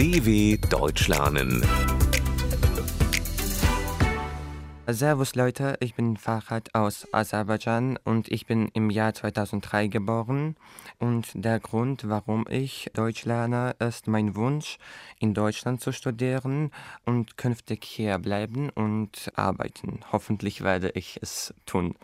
[0.00, 1.62] DW Deutsch lernen
[4.86, 10.56] Servus Leute, ich bin Farhad aus Aserbaidschan und ich bin im Jahr 2003 geboren.
[10.98, 14.78] Und der Grund, warum ich Deutsch lerne, ist mein Wunsch,
[15.18, 16.70] in Deutschland zu studieren
[17.04, 20.00] und künftig hier bleiben und arbeiten.
[20.12, 21.94] Hoffentlich werde ich es tun.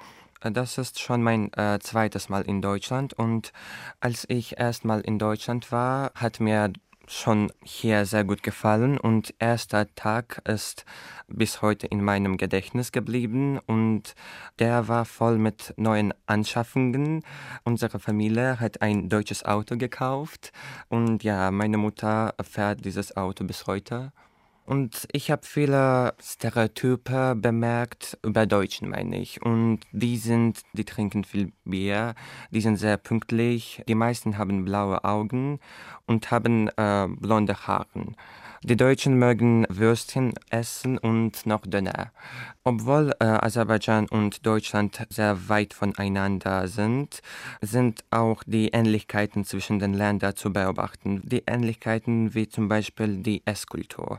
[0.42, 3.54] Das ist schon mein äh, zweites Mal in Deutschland und
[4.00, 6.70] als ich erstmal in Deutschland war, hat mir
[7.08, 10.84] schon hier sehr gut gefallen und erster Tag ist
[11.28, 14.14] bis heute in meinem Gedächtnis geblieben und
[14.58, 17.24] der war voll mit neuen Anschaffungen.
[17.64, 20.52] Unsere Familie hat ein deutsches Auto gekauft
[20.88, 24.12] und ja, meine Mutter fährt dieses Auto bis heute.
[24.66, 29.40] Und ich habe viele Stereotype bemerkt über Deutschen, meine ich.
[29.40, 32.14] Und die sind, die trinken viel Bier,
[32.50, 33.82] die sind sehr pünktlich.
[33.88, 35.60] Die meisten haben blaue Augen
[36.06, 37.86] und haben äh, blonde Haare.
[38.68, 42.10] Die Deutschen mögen Würstchen essen und noch Döner.
[42.64, 47.22] Obwohl äh, Aserbaidschan und Deutschland sehr weit voneinander sind,
[47.60, 51.22] sind auch die Ähnlichkeiten zwischen den Ländern zu beobachten.
[51.22, 54.18] Die Ähnlichkeiten wie zum Beispiel die Esskultur.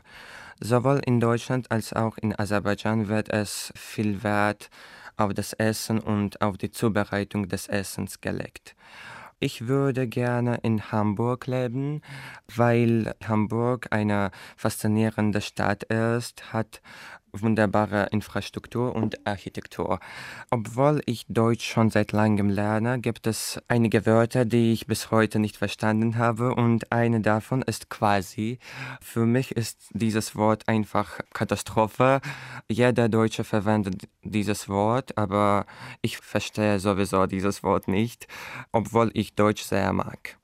[0.60, 4.70] Sowohl in Deutschland als auch in Aserbaidschan wird es viel Wert
[5.18, 8.74] auf das Essen und auf die Zubereitung des Essens gelegt.
[9.40, 12.02] Ich würde gerne in Hamburg leben,
[12.56, 16.82] weil Hamburg eine faszinierende Stadt ist, hat
[17.32, 20.00] wunderbare Infrastruktur und Architektur.
[20.50, 25.38] Obwohl ich Deutsch schon seit langem lerne, gibt es einige Wörter, die ich bis heute
[25.38, 28.58] nicht verstanden habe und eine davon ist quasi.
[29.00, 32.20] Für mich ist dieses Wort einfach Katastrophe.
[32.68, 35.66] Jeder Deutsche verwendet dieses Wort, aber
[36.02, 38.26] ich verstehe sowieso dieses Wort nicht,
[38.72, 40.38] obwohl ich Deutsch sehr mag.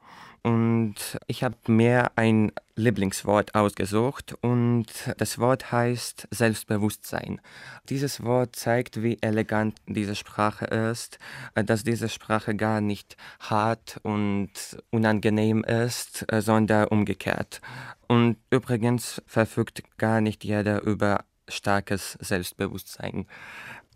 [0.45, 4.85] Und ich habe mir ein Lieblingswort ausgesucht und
[5.17, 7.41] das Wort heißt Selbstbewusstsein.
[7.89, 11.19] Dieses Wort zeigt, wie elegant diese Sprache ist,
[11.55, 14.51] dass diese Sprache gar nicht hart und
[14.91, 17.63] unangenehm ist, sondern umgekehrt.
[18.07, 23.27] Und übrigens verfügt gar nicht jeder über starkes Selbstbewusstsein.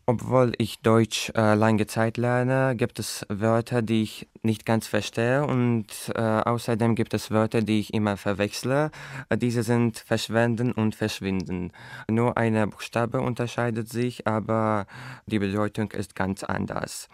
[0.08, 5.46] Obwohl ich Deutsch äh, lange Zeit lerne, gibt es Wörter, die ich nicht ganz verstehe
[5.46, 8.90] und äh, außerdem gibt es Wörter, die ich immer verwechsle.
[9.36, 11.72] Diese sind verschwenden und verschwinden.
[12.10, 14.86] Nur eine Buchstabe unterscheidet sich, aber
[15.26, 17.10] die Bedeutung ist ganz anders.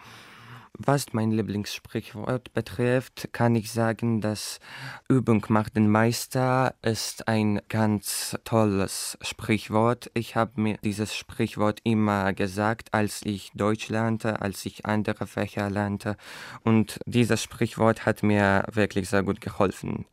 [0.77, 4.59] Was mein Lieblingssprichwort betrifft, kann ich sagen, dass
[5.07, 10.11] Übung macht den Meister ist ein ganz tolles Sprichwort.
[10.13, 15.69] Ich habe mir dieses Sprichwort immer gesagt, als ich Deutsch lernte, als ich andere Fächer
[15.69, 16.17] lernte.
[16.63, 20.05] Und dieses Sprichwort hat mir wirklich sehr gut geholfen.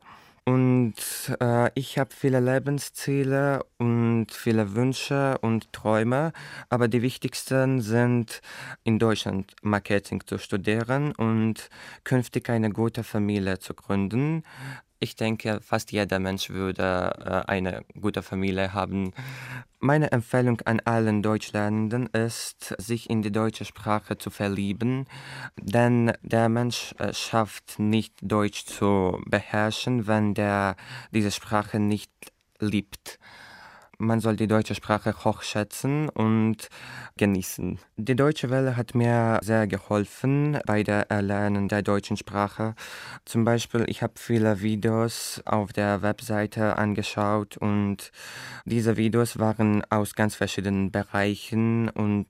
[0.45, 0.95] Und
[1.39, 6.33] äh, ich habe viele Lebensziele und viele Wünsche und Träume,
[6.67, 8.41] aber die wichtigsten sind
[8.83, 11.69] in Deutschland Marketing zu studieren und
[12.03, 14.43] künftig eine gute Familie zu gründen.
[15.03, 19.11] Ich denke, fast jeder Mensch würde äh, eine gute Familie haben.
[19.81, 25.05] Meine Empfehlung an allen Deutschlernenden ist, sich in die deutsche Sprache zu verlieben,
[25.59, 30.77] denn der Mensch äh, schafft nicht Deutsch zu beherrschen, wenn der
[31.11, 32.13] diese Sprache nicht
[32.59, 33.19] liebt
[34.03, 36.69] man soll die deutsche Sprache hochschätzen und
[37.17, 37.79] genießen.
[37.97, 42.75] Die Deutsche Welle hat mir sehr geholfen bei der Erlernen der deutschen Sprache.
[43.25, 48.11] Zum Beispiel, ich habe viele Videos auf der Webseite angeschaut und
[48.65, 52.27] diese Videos waren aus ganz verschiedenen Bereichen und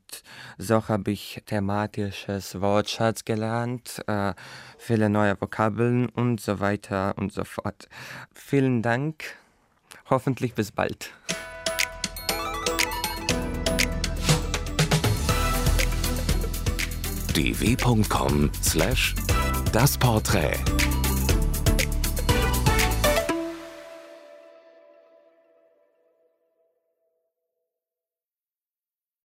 [0.58, 4.34] so habe ich thematisches Wortschatz gelernt, äh,
[4.78, 7.88] viele neue Vokabeln und so weiter und so fort.
[8.34, 9.24] Vielen Dank.
[10.10, 11.12] Hoffentlich bis bald.
[17.34, 19.14] dw.com/das
[19.98, 21.03] Porträt